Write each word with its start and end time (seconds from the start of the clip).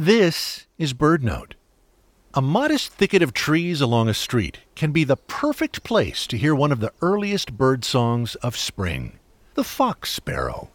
This 0.00 0.68
is 0.78 0.92
Bird 0.92 1.24
Note. 1.24 1.56
A 2.32 2.40
modest 2.40 2.92
thicket 2.92 3.20
of 3.20 3.32
trees 3.32 3.80
along 3.80 4.08
a 4.08 4.14
street 4.14 4.58
can 4.76 4.92
be 4.92 5.02
the 5.02 5.16
perfect 5.16 5.82
place 5.82 6.24
to 6.28 6.38
hear 6.38 6.54
one 6.54 6.70
of 6.70 6.78
the 6.78 6.92
earliest 7.02 7.58
bird 7.58 7.84
songs 7.84 8.36
of 8.36 8.56
spring 8.56 9.18
the 9.54 9.64
fox 9.64 10.12
sparrow. 10.12 10.70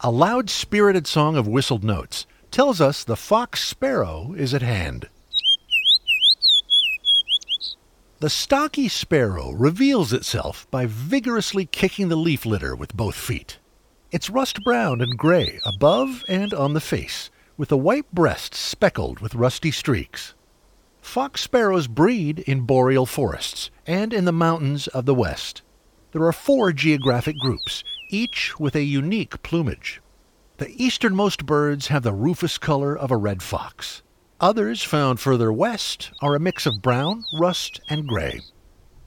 A 0.00 0.10
loud, 0.10 0.50
spirited 0.50 1.06
song 1.06 1.36
of 1.36 1.46
whistled 1.46 1.84
notes 1.84 2.26
tells 2.50 2.80
us 2.80 3.04
the 3.04 3.14
fox 3.14 3.62
sparrow 3.62 4.34
is 4.36 4.52
at 4.52 4.62
hand. 4.62 5.08
The 8.18 8.30
stocky 8.30 8.88
sparrow 8.88 9.52
reveals 9.52 10.12
itself 10.12 10.68
by 10.72 10.86
vigorously 10.86 11.66
kicking 11.66 12.08
the 12.08 12.16
leaf 12.16 12.44
litter 12.44 12.74
with 12.74 12.96
both 12.96 13.14
feet. 13.14 13.59
It's 14.12 14.28
rust 14.28 14.64
brown 14.64 15.00
and 15.00 15.16
gray 15.16 15.60
above 15.64 16.24
and 16.26 16.52
on 16.52 16.72
the 16.72 16.80
face, 16.80 17.30
with 17.56 17.70
a 17.70 17.76
white 17.76 18.12
breast 18.12 18.56
speckled 18.56 19.20
with 19.20 19.36
rusty 19.36 19.70
streaks. 19.70 20.34
Fox 21.00 21.42
sparrows 21.42 21.86
breed 21.86 22.40
in 22.40 22.62
boreal 22.62 23.06
forests 23.06 23.70
and 23.86 24.12
in 24.12 24.24
the 24.24 24.32
mountains 24.32 24.88
of 24.88 25.06
the 25.06 25.14
west. 25.14 25.62
There 26.10 26.24
are 26.24 26.32
four 26.32 26.72
geographic 26.72 27.38
groups, 27.38 27.84
each 28.08 28.58
with 28.58 28.74
a 28.74 28.82
unique 28.82 29.44
plumage. 29.44 30.02
The 30.56 30.70
easternmost 30.70 31.46
birds 31.46 31.86
have 31.86 32.02
the 32.02 32.12
rufous 32.12 32.58
color 32.58 32.98
of 32.98 33.12
a 33.12 33.16
red 33.16 33.44
fox. 33.44 34.02
Others 34.40 34.82
found 34.82 35.20
further 35.20 35.52
west 35.52 36.10
are 36.20 36.34
a 36.34 36.40
mix 36.40 36.66
of 36.66 36.82
brown, 36.82 37.22
rust, 37.38 37.80
and 37.88 38.08
gray. 38.08 38.40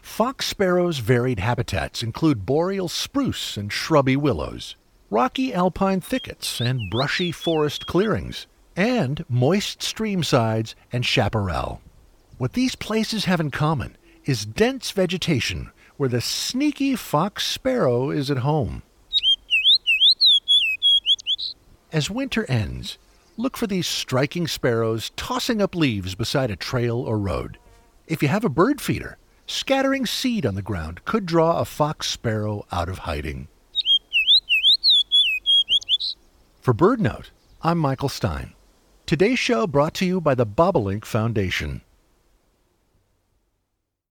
Fox 0.02 0.46
sparrows' 0.46 1.00
varied 1.00 1.40
habitats 1.40 2.04
include 2.04 2.46
boreal 2.46 2.88
spruce 2.88 3.58
and 3.58 3.70
shrubby 3.70 4.16
willows 4.16 4.78
rocky 5.14 5.54
alpine 5.54 6.02
thickets 6.02 6.60
and 6.60 6.90
brushy 6.90 7.32
forest 7.32 7.86
clearings, 7.86 8.48
and 8.76 9.24
moist 9.30 9.80
streamsides 9.80 10.74
and 10.92 11.06
chaparral. 11.06 11.80
What 12.40 12.54
these 12.54 12.74
places 12.74 13.26
have 13.26 13.40
in 13.40 13.52
common 13.52 13.96
is 14.26 14.44
dense 14.44 14.90
vegetation 14.90 15.72
where 15.98 16.10
the 16.10 16.20
sneaky 16.20 16.96
fox 16.96 17.46
sparrow 17.46 18.10
is 18.10 18.32
at 18.32 18.40
home. 18.40 18.82
As 21.92 22.10
winter 22.10 22.50
ends, 22.50 22.98
look 23.38 23.56
for 23.56 23.68
these 23.68 23.86
striking 23.86 24.48
sparrows 24.48 25.12
tossing 25.16 25.62
up 25.62 25.76
leaves 25.76 26.16
beside 26.16 26.50
a 26.50 26.56
trail 26.56 26.98
or 26.98 27.20
road. 27.20 27.60
If 28.08 28.24
you 28.24 28.30
have 28.30 28.44
a 28.44 28.50
bird 28.50 28.82
feeder, 28.82 29.20
scattering 29.46 30.08
seed 30.08 30.44
on 30.44 30.56
the 30.56 30.64
ground 30.64 31.06
could 31.06 31.28
draw 31.28 31.60
a 31.60 31.66
fox 31.66 32.10
sparrow 32.10 32.66
out 32.72 32.90
of 32.90 32.98
hiding. 33.00 33.48
For 36.64 36.74
BirdNote, 36.74 37.32
I'm 37.62 37.78
Michael 37.78 38.08
Stein. 38.08 38.54
Today's 39.06 39.38
show 39.38 39.68
brought 39.68 39.94
to 39.96 40.06
you 40.06 40.22
by 40.22 40.34
the 40.34 40.46
Bobolink 40.46 41.04
Foundation. 41.04 41.82